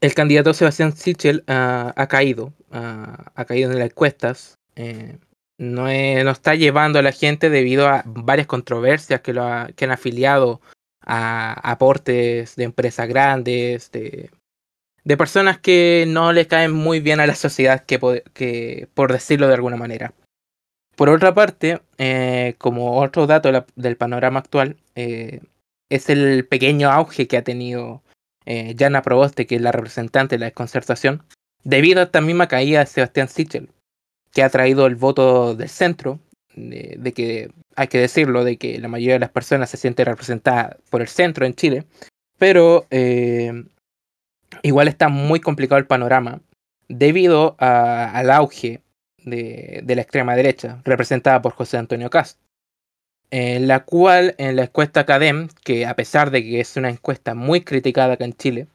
[0.01, 4.59] El candidato Sebastián Sichel ah, ha caído, ah, ha caído en las encuestas.
[4.77, 5.19] eh,
[5.59, 9.85] no, es- no está llevando a la gente debido a varias controversias que, lo que
[9.87, 10.61] han afiliado
[11.05, 14.31] a aportes de empresas grandes, de,
[15.17, 19.49] personas que no le caen muy bien a la sociedad, que, po- que por decirlo
[19.49, 20.13] de alguna manera.
[20.95, 25.41] Por otra parte, eh, como otro dato del panorama actual, eh,
[25.89, 28.03] es el pequeño auge que ha tenido
[28.49, 31.23] eh, Jana Proboste, que es la representante de la desconcertación,
[31.65, 33.69] debido a esta misma caída de Sebastián Sichel,
[34.33, 36.19] que ha traído el voto del centro,
[36.57, 40.79] de, que hay que decirlo, de que la mayoría de las personas se siente representada
[40.89, 41.85] por el centro en Chile,
[42.39, 43.53] pero eh,
[44.63, 46.41] igual está muy complicado el panorama
[46.89, 48.81] debido al auge
[49.19, 52.41] de, de la extrema derecha, representada por José Antonio Cast,
[53.31, 57.35] en la cual en la encuesta Academ, que a pesar de que es una encuesta
[57.35, 58.69] muy criticada acá en Chile,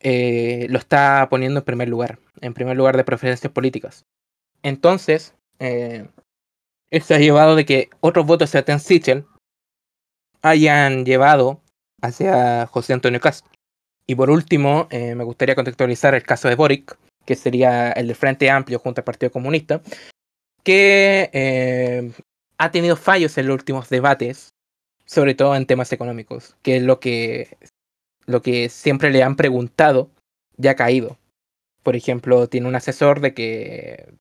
[0.00, 4.04] eh, lo está poniendo en primer lugar, en primer lugar de preferencias políticas.
[4.62, 6.06] Entonces, eh,
[6.90, 9.26] esto ha llevado de que otros votos hacia Ten Sichel
[10.42, 11.60] hayan llevado
[12.00, 13.46] hacia José Antonio Cast.
[14.06, 18.16] Y por último, eh, me gustaría contextualizar el caso de Boric, que sería el del
[18.16, 19.82] Frente Amplio junto al Partido Comunista,
[20.64, 22.12] que eh,
[22.58, 24.54] ha tenido fallos en los últimos debates,
[25.06, 27.56] sobre todo en temas económicos, que es lo que,
[28.26, 30.10] lo que siempre le han preguntado,
[30.56, 31.18] ya ha caído.
[31.82, 34.12] Por ejemplo, tiene un asesor de que,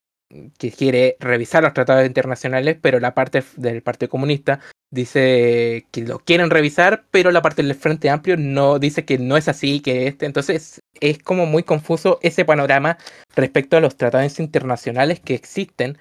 [0.57, 6.19] que quiere revisar los tratados internacionales, pero la parte del Partido Comunista dice que lo
[6.19, 10.07] quieren revisar, pero la parte del Frente Amplio no dice que no es así, que
[10.07, 10.25] este.
[10.25, 12.97] Entonces es como muy confuso ese panorama
[13.35, 15.97] respecto a los tratados internacionales que existen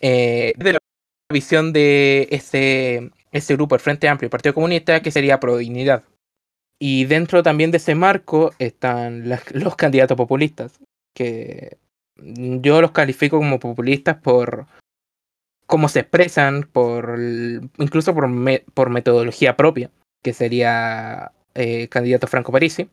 [0.00, 0.54] eh,
[1.32, 6.04] visión de ese, ese grupo, el Frente Amplio el Partido Comunista, que sería pro dignidad.
[6.78, 10.78] Y dentro también de ese marco están los candidatos populistas,
[11.14, 11.78] que
[12.16, 14.66] yo los califico como populistas por
[15.66, 17.18] cómo se expresan, por
[17.78, 18.28] incluso por,
[18.72, 19.90] por metodología propia,
[20.22, 22.88] que sería eh, candidato Franco Parisi,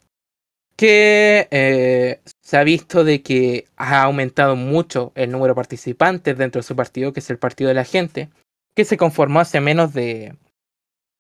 [0.76, 6.62] que eh, se ha visto de que ha aumentado mucho el número de participantes dentro
[6.62, 8.30] de su partido, que es el Partido de la Gente,
[8.76, 10.36] que se conformó hace menos de,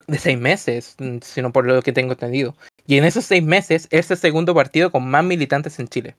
[0.07, 2.55] de seis meses, mm, sino por lo que tengo entendido.
[2.85, 6.15] Y en esos seis meses es el segundo partido con más militantes en Chile.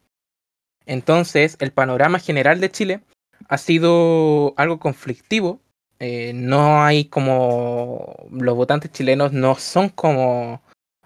[0.86, 3.00] Entonces, el panorama general de Chile
[3.48, 5.60] ha sido algo conflictivo.
[5.98, 8.26] Eh, no hay como.
[8.30, 10.62] Los votantes chilenos no son como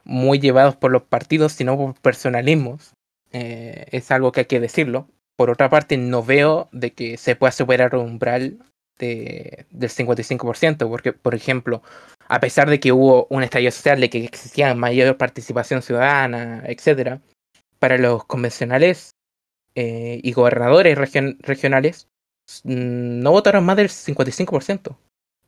[0.09, 2.95] muy llevados por los partidos, sino por personalismos.
[3.33, 5.07] Eh, es algo que hay que decirlo.
[5.37, 8.59] Por otra parte, no veo de que se pueda superar un umbral
[8.99, 11.83] de, del 55%, porque, por ejemplo,
[12.27, 17.21] a pesar de que hubo un estallido social, de que existía mayor participación ciudadana, etc.,
[17.79, 19.13] para los convencionales
[19.75, 22.09] eh, y gobernadores regionales,
[22.65, 24.99] mm, no votaron más del 55%.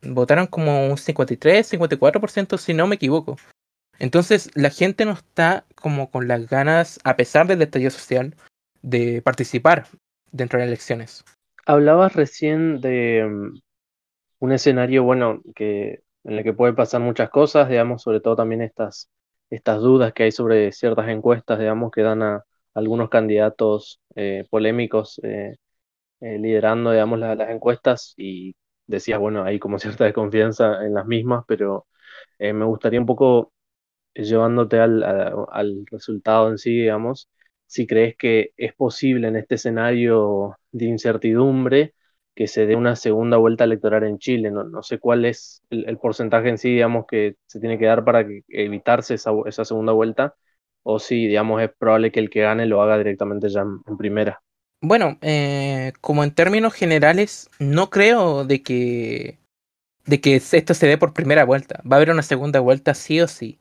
[0.03, 3.37] Votaron como un 53, 54%, si no me equivoco.
[4.01, 8.35] Entonces, la gente no está como con las ganas, a pesar del estallido social,
[8.81, 9.85] de participar
[10.31, 11.23] dentro de las elecciones.
[11.67, 13.59] Hablabas recién de mm,
[14.39, 18.63] un escenario, bueno, que, en el que pueden pasar muchas cosas, digamos, sobre todo también
[18.63, 19.07] estas,
[19.51, 25.21] estas dudas que hay sobre ciertas encuestas, digamos, que dan a algunos candidatos eh, polémicos
[25.21, 25.57] eh,
[26.21, 28.55] eh, liderando, digamos, las encuestas y
[28.87, 31.85] decías, bueno, hay como cierta desconfianza en las mismas, pero
[32.39, 33.51] me gustaría un poco
[34.13, 37.29] llevándote al, al resultado en sí, digamos,
[37.71, 41.93] si crees que es posible en este escenario de incertidumbre
[42.35, 44.51] que se dé una segunda vuelta electoral en Chile.
[44.51, 48.03] No, no sé cuál es el, porcentaje en sí, digamos, que se tiene que dar
[48.03, 50.35] para evitarse esa, esa, segunda vuelta,
[50.83, 54.41] o si, digamos, es probable que el que gane lo haga directamente ya en, primera.
[54.81, 59.39] Bueno, eh, como en términos generales, no creo de que,
[60.05, 61.81] de que esto se dé por primera vuelta.
[61.89, 63.60] Va a haber una segunda vuelta sí o sí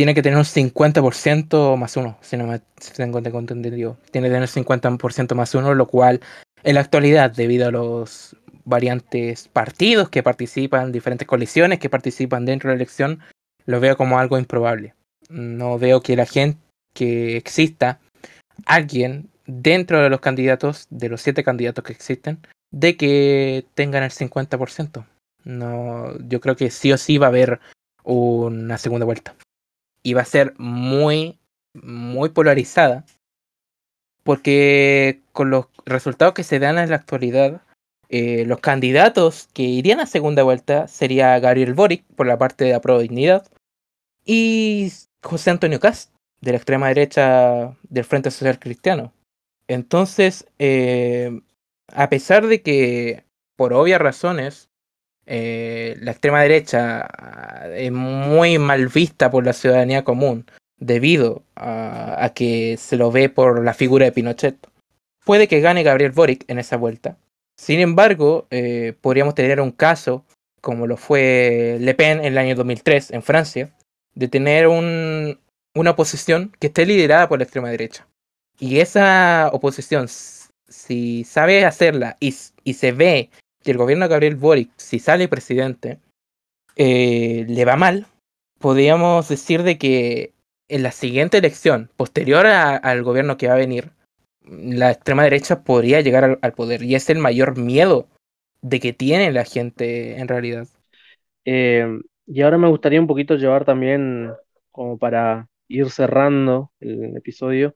[0.00, 2.62] tiene que tener un 50% más uno, si no me
[2.96, 3.98] tengo entendido.
[4.10, 6.22] Tiene que tener 50% más uno, lo cual
[6.62, 8.34] en la actualidad, debido a los
[8.64, 13.20] variantes partidos que participan, diferentes coaliciones que participan dentro de la elección,
[13.66, 14.94] lo veo como algo improbable.
[15.28, 16.58] No veo que la gente,
[16.94, 18.00] que exista
[18.64, 22.38] alguien dentro de los candidatos, de los siete candidatos que existen,
[22.70, 25.04] de que tengan el 50%.
[25.44, 27.60] No, yo creo que sí o sí va a haber
[28.02, 29.34] una segunda vuelta
[30.02, 31.38] y va a ser muy,
[31.74, 33.04] muy polarizada.
[34.22, 37.62] Porque con los resultados que se dan en la actualidad,
[38.08, 42.72] eh, los candidatos que irían a segunda vuelta sería Gabriel Boric por la parte de
[42.72, 43.46] la Dignidad
[44.24, 49.12] y José Antonio Cast de la extrema derecha del Frente Social Cristiano.
[49.68, 51.40] Entonces, eh,
[51.88, 53.24] a pesar de que
[53.56, 54.69] por obvias razones
[55.26, 60.46] eh, la extrema derecha ah, es muy mal vista por la ciudadanía común
[60.78, 64.56] debido a, que se lo ve por la figura de Pinochet.
[65.24, 67.16] Puede que gane Gabriel Boric en esa vuelta.
[67.56, 70.24] Sin embargo, eh, podríamos tener un caso,
[70.62, 73.70] como lo fue Le Pen en el año 2003 en Francia,
[74.14, 75.38] de tener un,
[75.74, 78.06] una oposición que esté liderada por la extrema derecha.
[78.58, 80.08] Y esa oposición,
[80.68, 83.30] si sabe hacerla y, y se ve
[83.62, 85.98] que el gobierno de Gabriel Boric, si sale presidente,
[86.76, 88.06] eh, le va mal,
[88.58, 90.32] podríamos decir de que
[90.68, 93.90] en la siguiente elección, posterior al gobierno que va a venir,
[94.42, 96.82] la extrema derecha podría llegar al, poder.
[96.82, 98.08] Y es el mayor miedo
[98.62, 100.68] de que tiene la gente en realidad.
[101.44, 101.86] Eh,
[102.26, 104.32] y ahora me gustaría un poquito llevar también,
[104.70, 107.74] como para ir cerrando el episodio,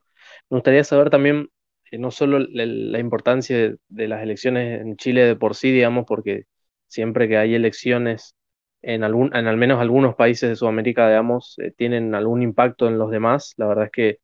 [0.49, 1.49] me gustaría saber también
[1.91, 6.45] no solo la importancia de, las elecciones en Chile de por sí, digamos, porque
[6.87, 8.35] siempre que hay elecciones
[8.81, 12.97] en, algún, en al menos algunos países de Sudamérica, digamos, eh, tienen algún impacto en
[12.99, 13.53] los demás.
[13.57, 14.19] La verdad es que,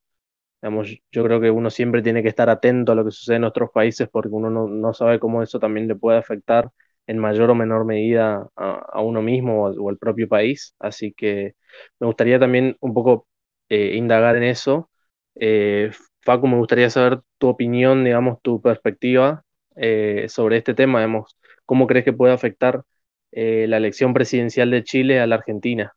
[0.62, 3.44] digamos, yo creo que uno siempre tiene que estar atento a lo que sucede en
[3.46, 6.72] otros países porque uno no, sabe cómo eso también le puede afectar
[7.08, 10.76] en mayor o menor medida a, uno mismo o, al propio país.
[10.80, 11.56] Así que
[12.00, 13.28] me gustaría también un poco
[13.70, 14.90] eh, indagar en eso.
[15.36, 19.44] Eh, Facu, me gustaría saber tu opinión, digamos, tu perspectiva
[19.76, 22.84] eh, sobre este tema, digamos, ¿cómo crees que puede afectar
[23.32, 25.96] eh, la elección presidencial de Chile a la Argentina?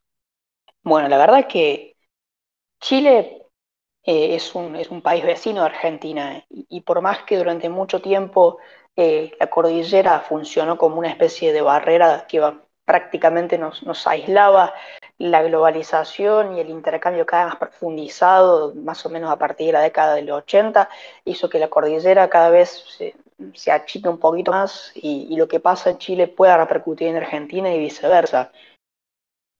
[0.82, 1.96] Bueno, la verdad es que
[2.80, 3.42] Chile
[4.04, 8.00] eh, es, un, es, un, país vecino de Argentina y, por más que durante mucho
[8.00, 8.58] tiempo
[8.96, 12.40] la cordillera funcionó como una especie de barrera que
[12.84, 14.72] prácticamente nos, nos aislaba
[15.18, 19.72] la globalización y el intercambio cada vez más profundizado, más o menos a partir de
[19.72, 20.88] la década de los 80,
[21.24, 23.14] hizo que la cordillera cada vez se,
[23.54, 27.72] se achique un poquito más y, lo que pasa en Chile pueda repercutir en Argentina
[27.72, 28.52] y viceversa.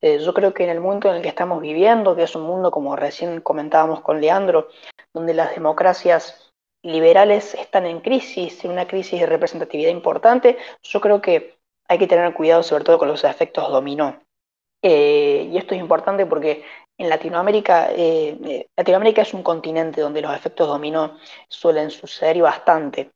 [0.01, 2.43] Eh, yo creo que en el mundo en el que estamos viviendo, que es un
[2.43, 4.69] mundo como recién comentábamos con Leandro,
[5.13, 11.23] donde las democracias liberales están en crisis, en una crisis de representatividad importante, yo creo
[11.23, 11.57] que
[11.89, 14.21] hay que tener cuidado sobre todo con los efectos dominó.
[14.87, 16.63] Eh, y esto es importante porque
[16.99, 21.17] en Latinoamérica, eh, eh, Latinoamérica es un continente donde los efectos dominó
[21.49, 23.11] suelen suceder y bastante.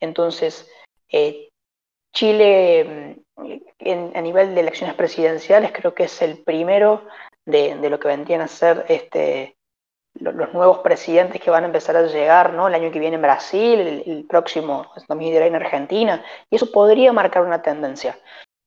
[0.00, 0.70] Entonces,
[2.14, 7.02] Chile, mm, a nivel de elecciones presidenciales, creo que es el primero
[7.44, 9.54] de, lo que vendrían a ser este,
[10.14, 12.68] los nuevos presidentes que van a empezar a llegar, ¿no?
[12.68, 17.42] El año que viene en Brasil, el, próximo 2010 en Argentina, y eso podría marcar
[17.42, 18.18] una tendencia.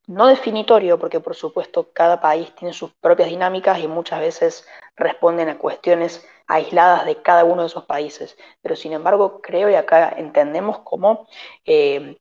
[0.10, 5.50] No definitorio, porque por supuesto cada país tiene sus propias dinámicas y muchas veces responden
[5.50, 8.36] a cuestiones aisladas de cada uno de esos países.
[8.63, 11.28] Pero sin embargo, creo y acá entendemos como
[11.63, 12.17] eh,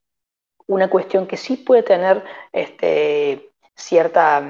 [0.67, 2.23] una cuestión que sí puede tener
[2.53, 4.43] este, cierta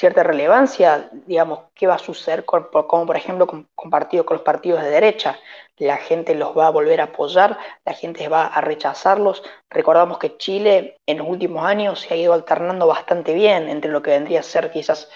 [0.00, 4.42] cierta relevancia, digamos, qué va a suceder con, como por ejemplo con, con, con los
[4.42, 5.38] partidos de derecha.
[5.76, 9.42] La gente los va a volver a apoyar, la gente va a rechazarlos.
[9.68, 14.00] Recordamos que Chile en los últimos años se ha ido alternando bastante bien entre lo
[14.00, 15.10] que vendría a ser quizás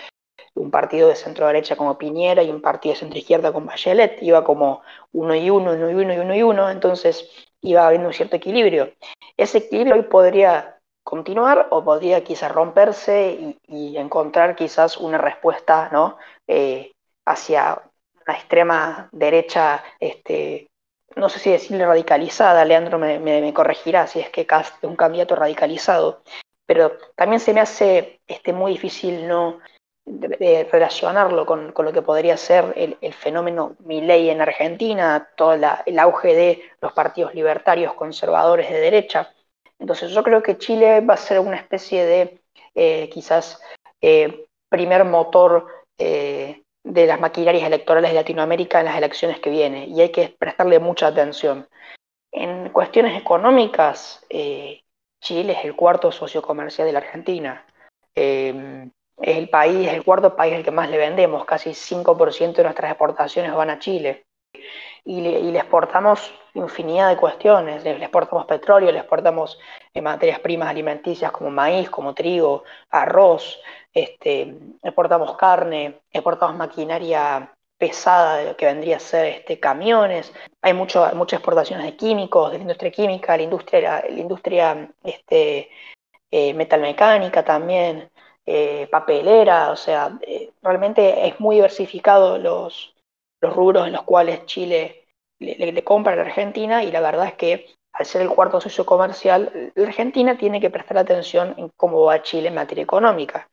[0.55, 4.23] un partido de centro derecha como Piñera y un partido de centro izquierda como Bachelet,
[4.23, 7.29] iba como uno y uno, uno y uno y uno y uno, entonces
[7.62, 8.92] iba habiendo un cierto equilibrio.
[9.37, 10.73] Ese equilibrio hoy podría
[11.05, 16.17] continuar o podría quizás romperse y, encontrar quizás una respuesta ¿no?
[16.49, 16.93] Eh,
[17.27, 17.81] hacia
[18.27, 20.67] una extrema derecha, este,
[21.14, 26.23] no sé si decirle radicalizada, Leandro me, corregirá si es que es un candidato radicalizado,
[26.67, 29.61] pero también se me hace este, muy difícil no
[30.07, 36.35] relacionarlo con, lo que podría ser el, el fenómeno Milei en Argentina, todo el auge
[36.35, 39.34] de los partidos libertarios conservadores de derecha,
[39.78, 42.40] entonces yo creo que Chile va a ser una especie de
[42.74, 43.60] eh, quizás
[44.00, 45.66] eh, primer motor
[45.98, 50.34] eh, de las maquinarias electorales de Latinoamérica en las elecciones que vienen y hay que
[50.38, 51.66] prestarle mucha atención.
[52.32, 57.64] En cuestiones económicas, Chile es el cuarto socio comercial de la Argentina.
[58.14, 62.64] es el país, es el cuarto país al que más le vendemos, casi 5% de
[62.64, 64.24] nuestras exportaciones van a Chile
[65.05, 67.85] y le, exportamos infinidad de cuestiones.
[67.85, 69.59] Le, exportamos petróleo, le exportamos
[69.93, 73.61] eh, materias primas alimenticias como maíz, como trigo, arroz,
[73.93, 80.33] este, exportamos carne, exportamos maquinaria pesada que vendría a ser este, camiones.
[80.62, 85.69] Hay mucho, muchas exportaciones de químicos, de la industria química, la industria, la industria este,
[86.31, 88.11] eh, metalmecánica también,
[88.47, 90.19] eh, papelera, o sea,
[90.62, 92.93] realmente es muy diversificado los,
[93.44, 95.07] los rubros en los cuales Chile
[95.38, 98.85] le, compra a la Argentina y la verdad es que al ser el cuarto socio
[98.87, 103.48] comercial, la Argentina tiene que prestar atención en cómo va Chile en materia económica.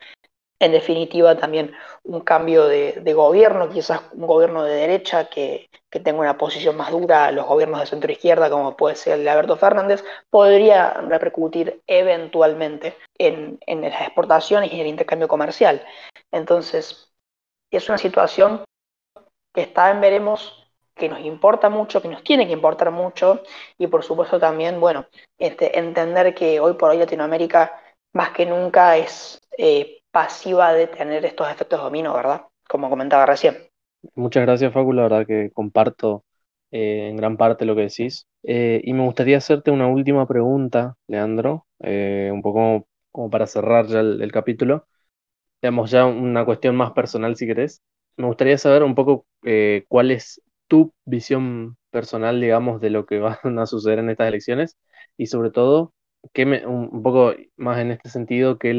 [0.60, 1.74] En definitiva, también
[2.04, 7.26] un cambio de, gobierno, quizás un gobierno de derecha que, tenga una posición más dura
[7.26, 11.82] a los gobiernos de centro izquierda, como puede ser el de Alberto Fernández, podría repercutir
[11.86, 15.84] eventualmente en, en las exportaciones y en el intercambio comercial.
[16.32, 17.12] Entonces,
[17.72, 18.64] es una situación
[19.54, 23.42] que está en veremos, que nos importa mucho, que nos tiene que importar mucho,
[23.78, 25.06] y por supuesto también, bueno,
[25.38, 27.82] este, entender que hoy por hoy Latinoamérica
[28.14, 32.42] más que nunca es eh, pasiva de tener estos efectos dominó, ¿verdad?
[32.68, 33.58] Como comentaba recién.
[34.16, 36.24] Muchas gracias, Facu, la verdad que comparto
[36.72, 38.28] eh, en gran parte lo que decís.
[38.44, 44.00] Eh, y me gustaría hacerte una última pregunta, Leandro, un poco como para cerrar ya
[44.00, 44.88] el, el capítulo.
[45.62, 47.82] Digamos, ya una cuestión más personal, si querés
[48.18, 53.20] me gustaría saber un poco eh, cuál es tu visión personal, digamos, de lo que
[53.44, 54.78] van a suceder en estas elecciones
[55.18, 55.94] y sobre todo,
[56.34, 58.72] qué un, poco más en este sentido, qué,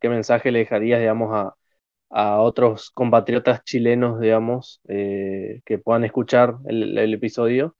[0.00, 1.54] qué mensaje le dejarías, digamos, a,
[2.40, 7.74] otros compatriotas chilenos, digamos, eh, que puedan escuchar el, episodio,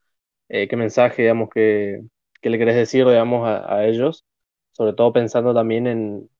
[0.49, 2.03] eh, qué mensaje, digamos, que,
[2.43, 4.25] le querés decir, digamos, a, ellos,
[4.73, 6.31] sobre todo pensando también en,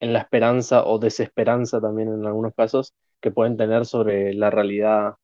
[0.00, 5.14] en la esperanza o desesperanza también en algunos casos que pueden tener sobre la realidad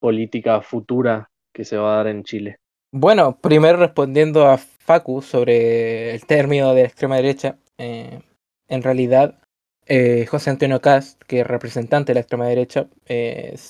[0.00, 2.56] política futura que se va a dar en Chile.
[2.92, 8.20] Bueno, primero respondiendo a Facu sobre el término de la extrema derecha, eh,
[8.68, 9.38] en realidad
[9.86, 12.88] eh, José Antonio Cast, que es representante de la extrema derecha,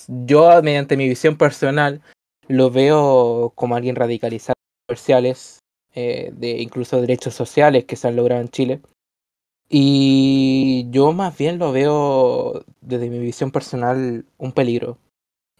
[0.09, 2.01] yo mediante mi visión personal
[2.49, 4.55] lo veo como alguien radicalizado,
[4.87, 5.61] comerciales,
[5.95, 8.81] eh, de incluso derechos sociales que se han logrado en Chile.
[9.69, 14.99] Y yo más bien lo veo desde mi visión personal un peligro.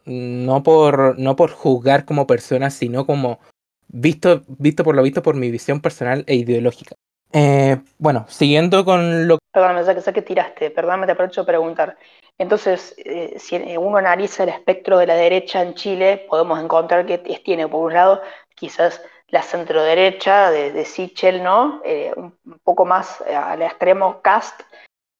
[0.05, 3.41] No por, no por juzgar como persona, sino como
[3.89, 6.95] visto, visto por lo visto por mi visión personal e ideológica.
[7.33, 11.47] Eh, bueno, siguiendo con lo Perdóname, ya que, sé que tiraste, perdóname, te aprovecho de
[11.47, 11.97] preguntar.
[12.39, 17.19] Entonces, eh, si uno analiza el espectro de la derecha en Chile, podemos encontrar que
[17.19, 18.21] tiene, por un lado,
[18.55, 21.81] quizás la centroderecha de, de Sichel, ¿no?
[21.85, 24.61] Eh, un, poco más eh, al extremo Cast.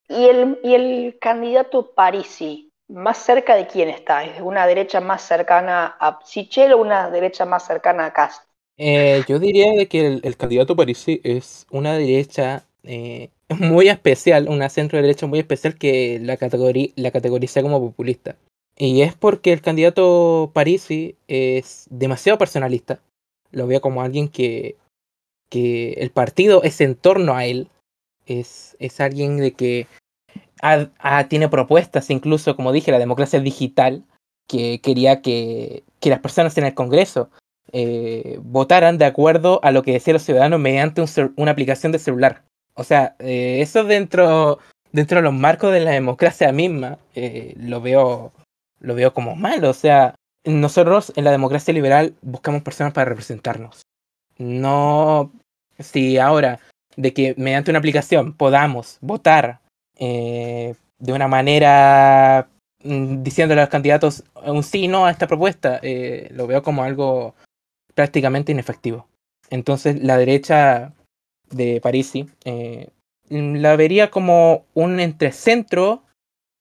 [0.09, 4.23] Y el, y el candidato Parisi, ¿más cerca de quién está?
[4.23, 8.43] ¿Es una derecha más cercana a Sichel o una derecha más cercana a Cast?
[8.77, 12.63] Eh, yo diría que el, candidato Parisi es una derecha
[13.59, 16.37] muy especial, una centro derecha muy especial que la,
[16.95, 18.37] la categoriza como populista.
[18.77, 23.01] Y es porque el candidato Parisi es demasiado personalista.
[23.51, 24.75] Lo veo como alguien que,
[25.49, 27.69] que el partido es en torno a él.
[28.25, 29.87] Es, es alguien de que
[31.29, 34.03] tiene propuestas, incluso, como dije, la democracia digital,
[34.47, 37.29] que quería que, que las personas en el Congreso
[37.73, 41.03] eh, votaran de acuerdo a lo que decían los ciudadanos mediante
[41.35, 42.43] una aplicación de celular.
[42.75, 44.59] O sea, eh, eso dentro,
[44.91, 48.31] dentro de los marcos de la democracia misma eh, lo, veo,
[48.79, 49.69] lo veo como malo.
[49.69, 50.15] O sea,
[50.47, 53.81] nosotros en la democracia liberal buscamos personas para representarnos.
[54.37, 55.31] No
[55.79, 56.59] si ahora
[56.95, 59.59] de que mediante una aplicación podamos votar
[59.99, 60.75] de
[61.13, 62.49] una manera
[62.83, 65.79] mm, diciéndole a los candidatos un sí no a esta propuesta,
[66.31, 67.35] lo veo como algo
[67.93, 69.07] prácticamente inefectivo.
[69.49, 70.93] Entonces la derecha
[71.49, 72.89] de Parisi eh,
[73.29, 76.03] la vería como un entrecentro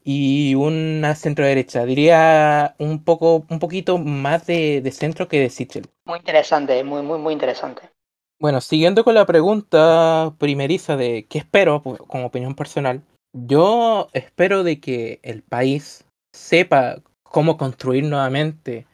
[0.08, 1.84] y una centro derecha.
[1.84, 5.88] Diría un poco, un poquito más de, centro que de Sichel.
[6.04, 7.90] Muy interesante, muy, muy, muy interesante.
[8.38, 13.02] Bueno, siguiendo con la pregunta primeriza de qué espero pues, como opinión personal,
[13.32, 18.86] yo espero de que el país sepa cómo construir nuevamente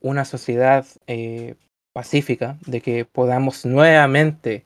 [0.00, 1.56] una sociedad eh,
[1.92, 4.62] pacífica, de que podamos nuevamente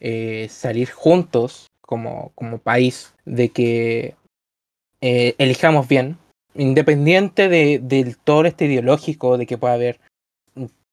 [0.00, 4.16] eh, salir juntos como, como, país, de que
[5.02, 6.16] eh, elijamos bien,
[6.54, 9.98] independiente de, del todo este ideológico de que pueda haber,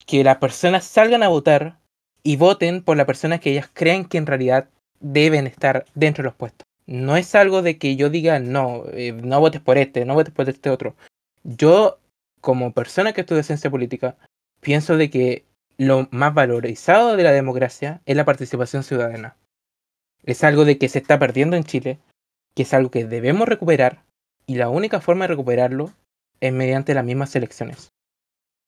[0.06, 1.78] que las personas salgan a votar
[2.24, 4.68] y voten por la persona que ellas creen que en realidad
[5.00, 6.66] deben estar dentro de los puestos.
[6.88, 10.34] No es algo de que yo diga, no, eh, no votes por este, no votes
[10.34, 10.96] por este otro.
[11.44, 12.00] Yo,
[12.42, 14.18] como persona que estudia ciencia política,
[14.60, 15.46] pienso de que
[15.78, 19.38] lo más valorizado de la democracia es la participación ciudadana.
[20.24, 22.00] Es algo de que se está perdiendo en Chile,
[22.56, 24.04] que es algo que debemos recuperar
[24.46, 25.94] y la única forma de recuperarlo
[26.42, 27.92] es mediante las mismas elecciones.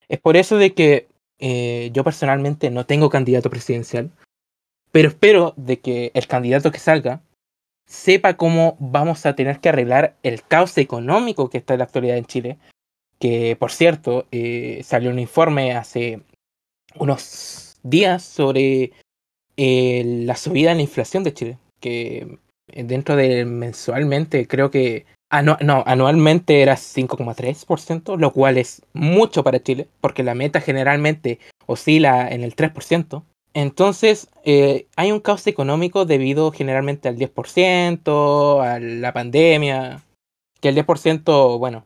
[0.08, 1.08] Es por eso de que
[1.38, 4.10] eh, yo personalmente no tengo candidato presidencial,
[4.92, 7.22] pero espero de que el candidato que salga
[7.86, 12.16] sepa cómo vamos a tener que arreglar el caos económico que está en la actualidad
[12.16, 12.58] en Chile,
[13.18, 16.22] que por cierto eh, salió un informe hace
[16.94, 18.92] unos días sobre
[19.56, 22.38] eh, la subida en la inflación de Chile, que
[22.76, 25.06] dentro de mensualmente creo que
[25.42, 25.56] no,
[25.86, 32.42] anualmente era 5,3%, lo cual es mucho para Chile, porque la meta generalmente oscila en
[32.42, 33.22] el 3%.
[33.54, 40.02] Entonces, eh, hay un caos económico debido generalmente al 10%, a la pandemia,
[40.60, 41.84] que el 10%, bueno,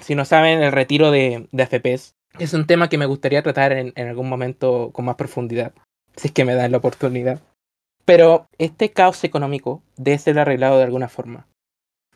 [0.00, 3.72] si no saben, el retiro de, de AFPs es un tema que me gustaría tratar
[3.72, 5.72] en, algún momento con más profundidad,
[6.16, 7.40] si es que me dan la oportunidad.
[8.06, 11.46] Pero este caos económico debe ser arreglado de alguna forma.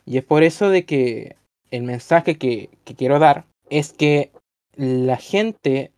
[0.05, 1.35] Y es por eso de que
[1.69, 4.31] el mensaje que, quiero dar es que
[4.75, 5.91] la gente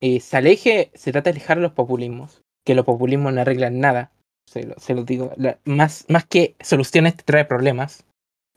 [0.00, 4.10] eh, se aleje, se trata de alejar los populismos, que los populismos no arreglan nada,
[4.46, 5.32] se lo, digo,
[5.64, 8.04] más, más que soluciones te trae problemas,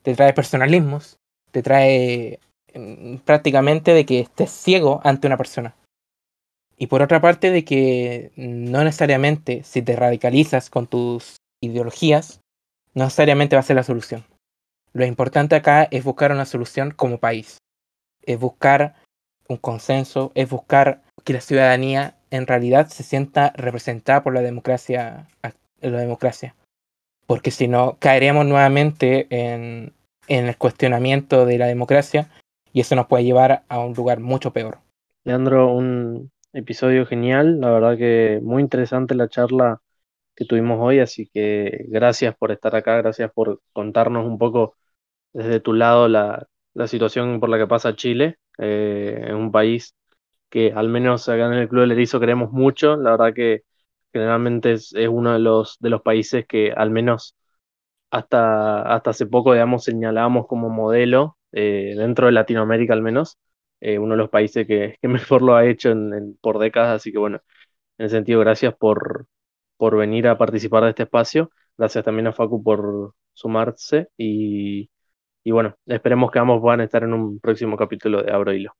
[0.02, 1.18] te trae personalismos,
[1.52, 2.40] te trae
[3.24, 5.76] prácticamente de que estés ciego ante una persona.
[6.84, 12.42] Y por otra parte de que no necesariamente si te radicalizas con tus ideologías,
[12.92, 14.22] no necesariamente va a ser la solución.
[14.92, 17.56] Lo importante acá es buscar una solución como país.
[18.20, 18.96] Es buscar
[19.48, 25.26] un consenso, es buscar que la ciudadanía en realidad se sienta representada por la democracia.
[25.80, 26.54] La democracia.
[27.26, 29.94] Porque si no, caeremos nuevamente en,
[30.28, 32.28] en el cuestionamiento de la democracia
[32.74, 34.80] y eso nos puede llevar a un lugar mucho peor.
[35.24, 39.82] Leandro, un episodio genial, la verdad que muy interesante la charla
[40.36, 44.76] que tuvimos hoy, así que gracias por estar acá, gracias por contarnos un poco
[45.32, 46.48] desde tu lado la,
[46.86, 49.94] situación por la que pasa Chile, eh, un país
[50.50, 53.64] que al menos acá en el Club del Erizo queremos mucho, la verdad que
[54.12, 57.36] generalmente es, es uno de los, de los países que al menos
[58.10, 63.38] hasta, hasta hace poco, digamos, señalábamos como modelo eh, dentro de Latinoamérica al menos,
[63.84, 67.18] eh, uno de los países que, mejor lo ha hecho en, por décadas, así que
[67.18, 67.40] bueno,
[67.98, 69.26] en ese sentido, gracias por,
[69.76, 74.90] por venir a participar de este espacio, gracias también a Facu por sumarse y,
[75.44, 78.74] y bueno, esperemos que ambos puedan estar en un próximo capítulo de Abro Hilo.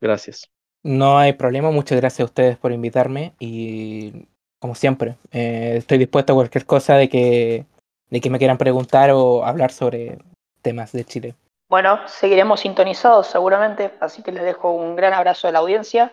[0.00, 0.48] Gracias.
[0.84, 4.28] No hay problema, muchas gracias a ustedes por invitarme y
[4.60, 7.66] como siempre, eh, estoy dispuesto a cualquier cosa de que,
[8.08, 10.18] de que me quieran preguntar o hablar sobre
[10.62, 11.34] temas de Chile.
[11.68, 16.12] Bueno, seguiremos sintonizados seguramente, así que les dejo un gran abrazo a la audiencia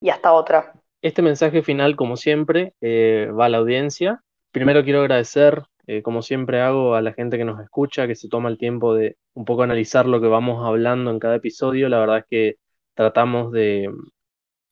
[0.00, 0.72] y hasta otra.
[1.02, 4.22] Este mensaje final, como siempre, eh, va a la audiencia.
[4.52, 8.28] Primero quiero agradecer eh, como siempre hago, a la gente que nos escucha, que se
[8.28, 11.88] toma el tiempo de un poco analizar lo que vamos hablando en cada episodio.
[11.88, 12.56] La verdad es que
[12.94, 13.90] tratamos de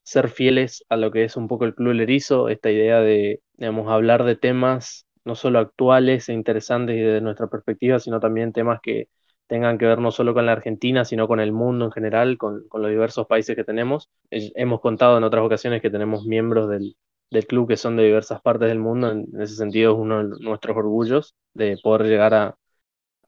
[0.04, 3.90] ser fieles a lo que es un poco el Club Erizo, esta idea de, digamos,
[3.90, 9.08] hablar de temas no solo actuales e interesantes desde nuestra perspectiva, sino también temas que
[9.52, 12.64] tengan que ver no solo con la Argentina, sino con el mundo en general, con,
[12.72, 14.08] los diversos países que tenemos.
[14.30, 16.96] hemos contado en otras ocasiones que tenemos miembros del,
[17.46, 20.74] club que son de diversas partes del mundo, en, ese sentido es uno de nuestros
[20.74, 22.56] orgullos de poder llegar a,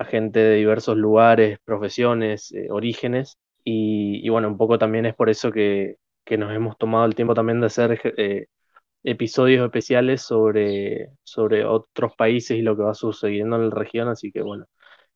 [0.08, 5.52] gente de diversos lugares, profesiones, eh, orígenes, y, bueno, un poco también es por eso
[5.52, 5.98] que,
[6.38, 8.46] nos hemos tomado el tiempo también de hacer eh,
[9.02, 14.32] episodios especiales sobre, sobre otros países y lo que va sucediendo en la región, así
[14.32, 14.66] que bueno,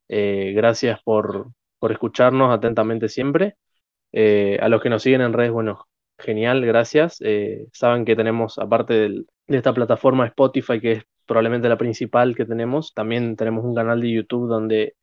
[0.09, 1.51] eh, gracias por,
[1.89, 3.55] escucharnos atentamente siempre.
[4.11, 5.87] Eh, a los que nos siguen en redes, bueno,
[6.17, 7.17] genial, gracias.
[7.21, 12.45] Eh, saben que tenemos, aparte de esta plataforma Spotify, que es probablemente la principal que
[12.45, 14.95] tenemos, también tenemos un canal de YouTube donde,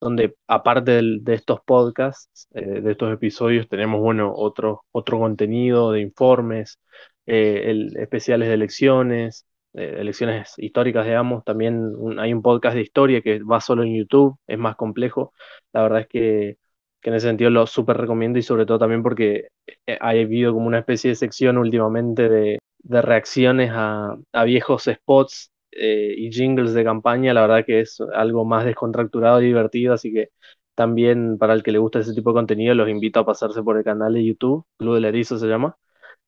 [0.00, 6.78] donde aparte de estos podcasts, de estos episodios, tenemos, bueno, otro, otro contenido de informes,
[7.26, 13.82] especiales de elecciones, elecciones históricas, digamos, también hay un podcast de historia que va solo
[13.82, 15.32] en YouTube, es más complejo.
[15.72, 16.58] La verdad es que,
[17.02, 19.48] en ese sentido lo súper recomiendo y sobre todo también porque
[19.86, 22.58] eh, ha habido como una especie de sección últimamente de,
[23.02, 27.34] reacciones a, viejos spots eh, y jingles de campaña.
[27.34, 30.30] La verdad que es algo más descontracturado y divertido, así que
[30.74, 33.76] también para el que le gusta ese tipo de contenido los invito a pasarse por
[33.78, 35.76] el canal de YouTube, Club del Erizo se llama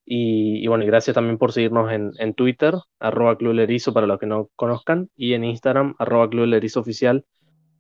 [0.09, 4.27] y, bueno, gracias también por seguirnos en, en Twitter, arroba Club Lerizo para los que
[4.27, 7.25] no conozcan, y en Instagram, arroba Club Lerizo Oficial,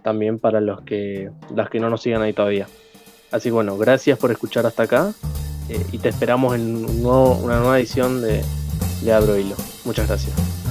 [0.03, 2.67] también para los que, las que no nos sigan ahí todavía.
[3.31, 5.13] Así que bueno, gracias por escuchar hasta acá
[5.69, 8.43] eh, y te esperamos en una nueva edición de,
[9.03, 9.57] de Abro Hilo.
[9.85, 10.66] Muchas gracias.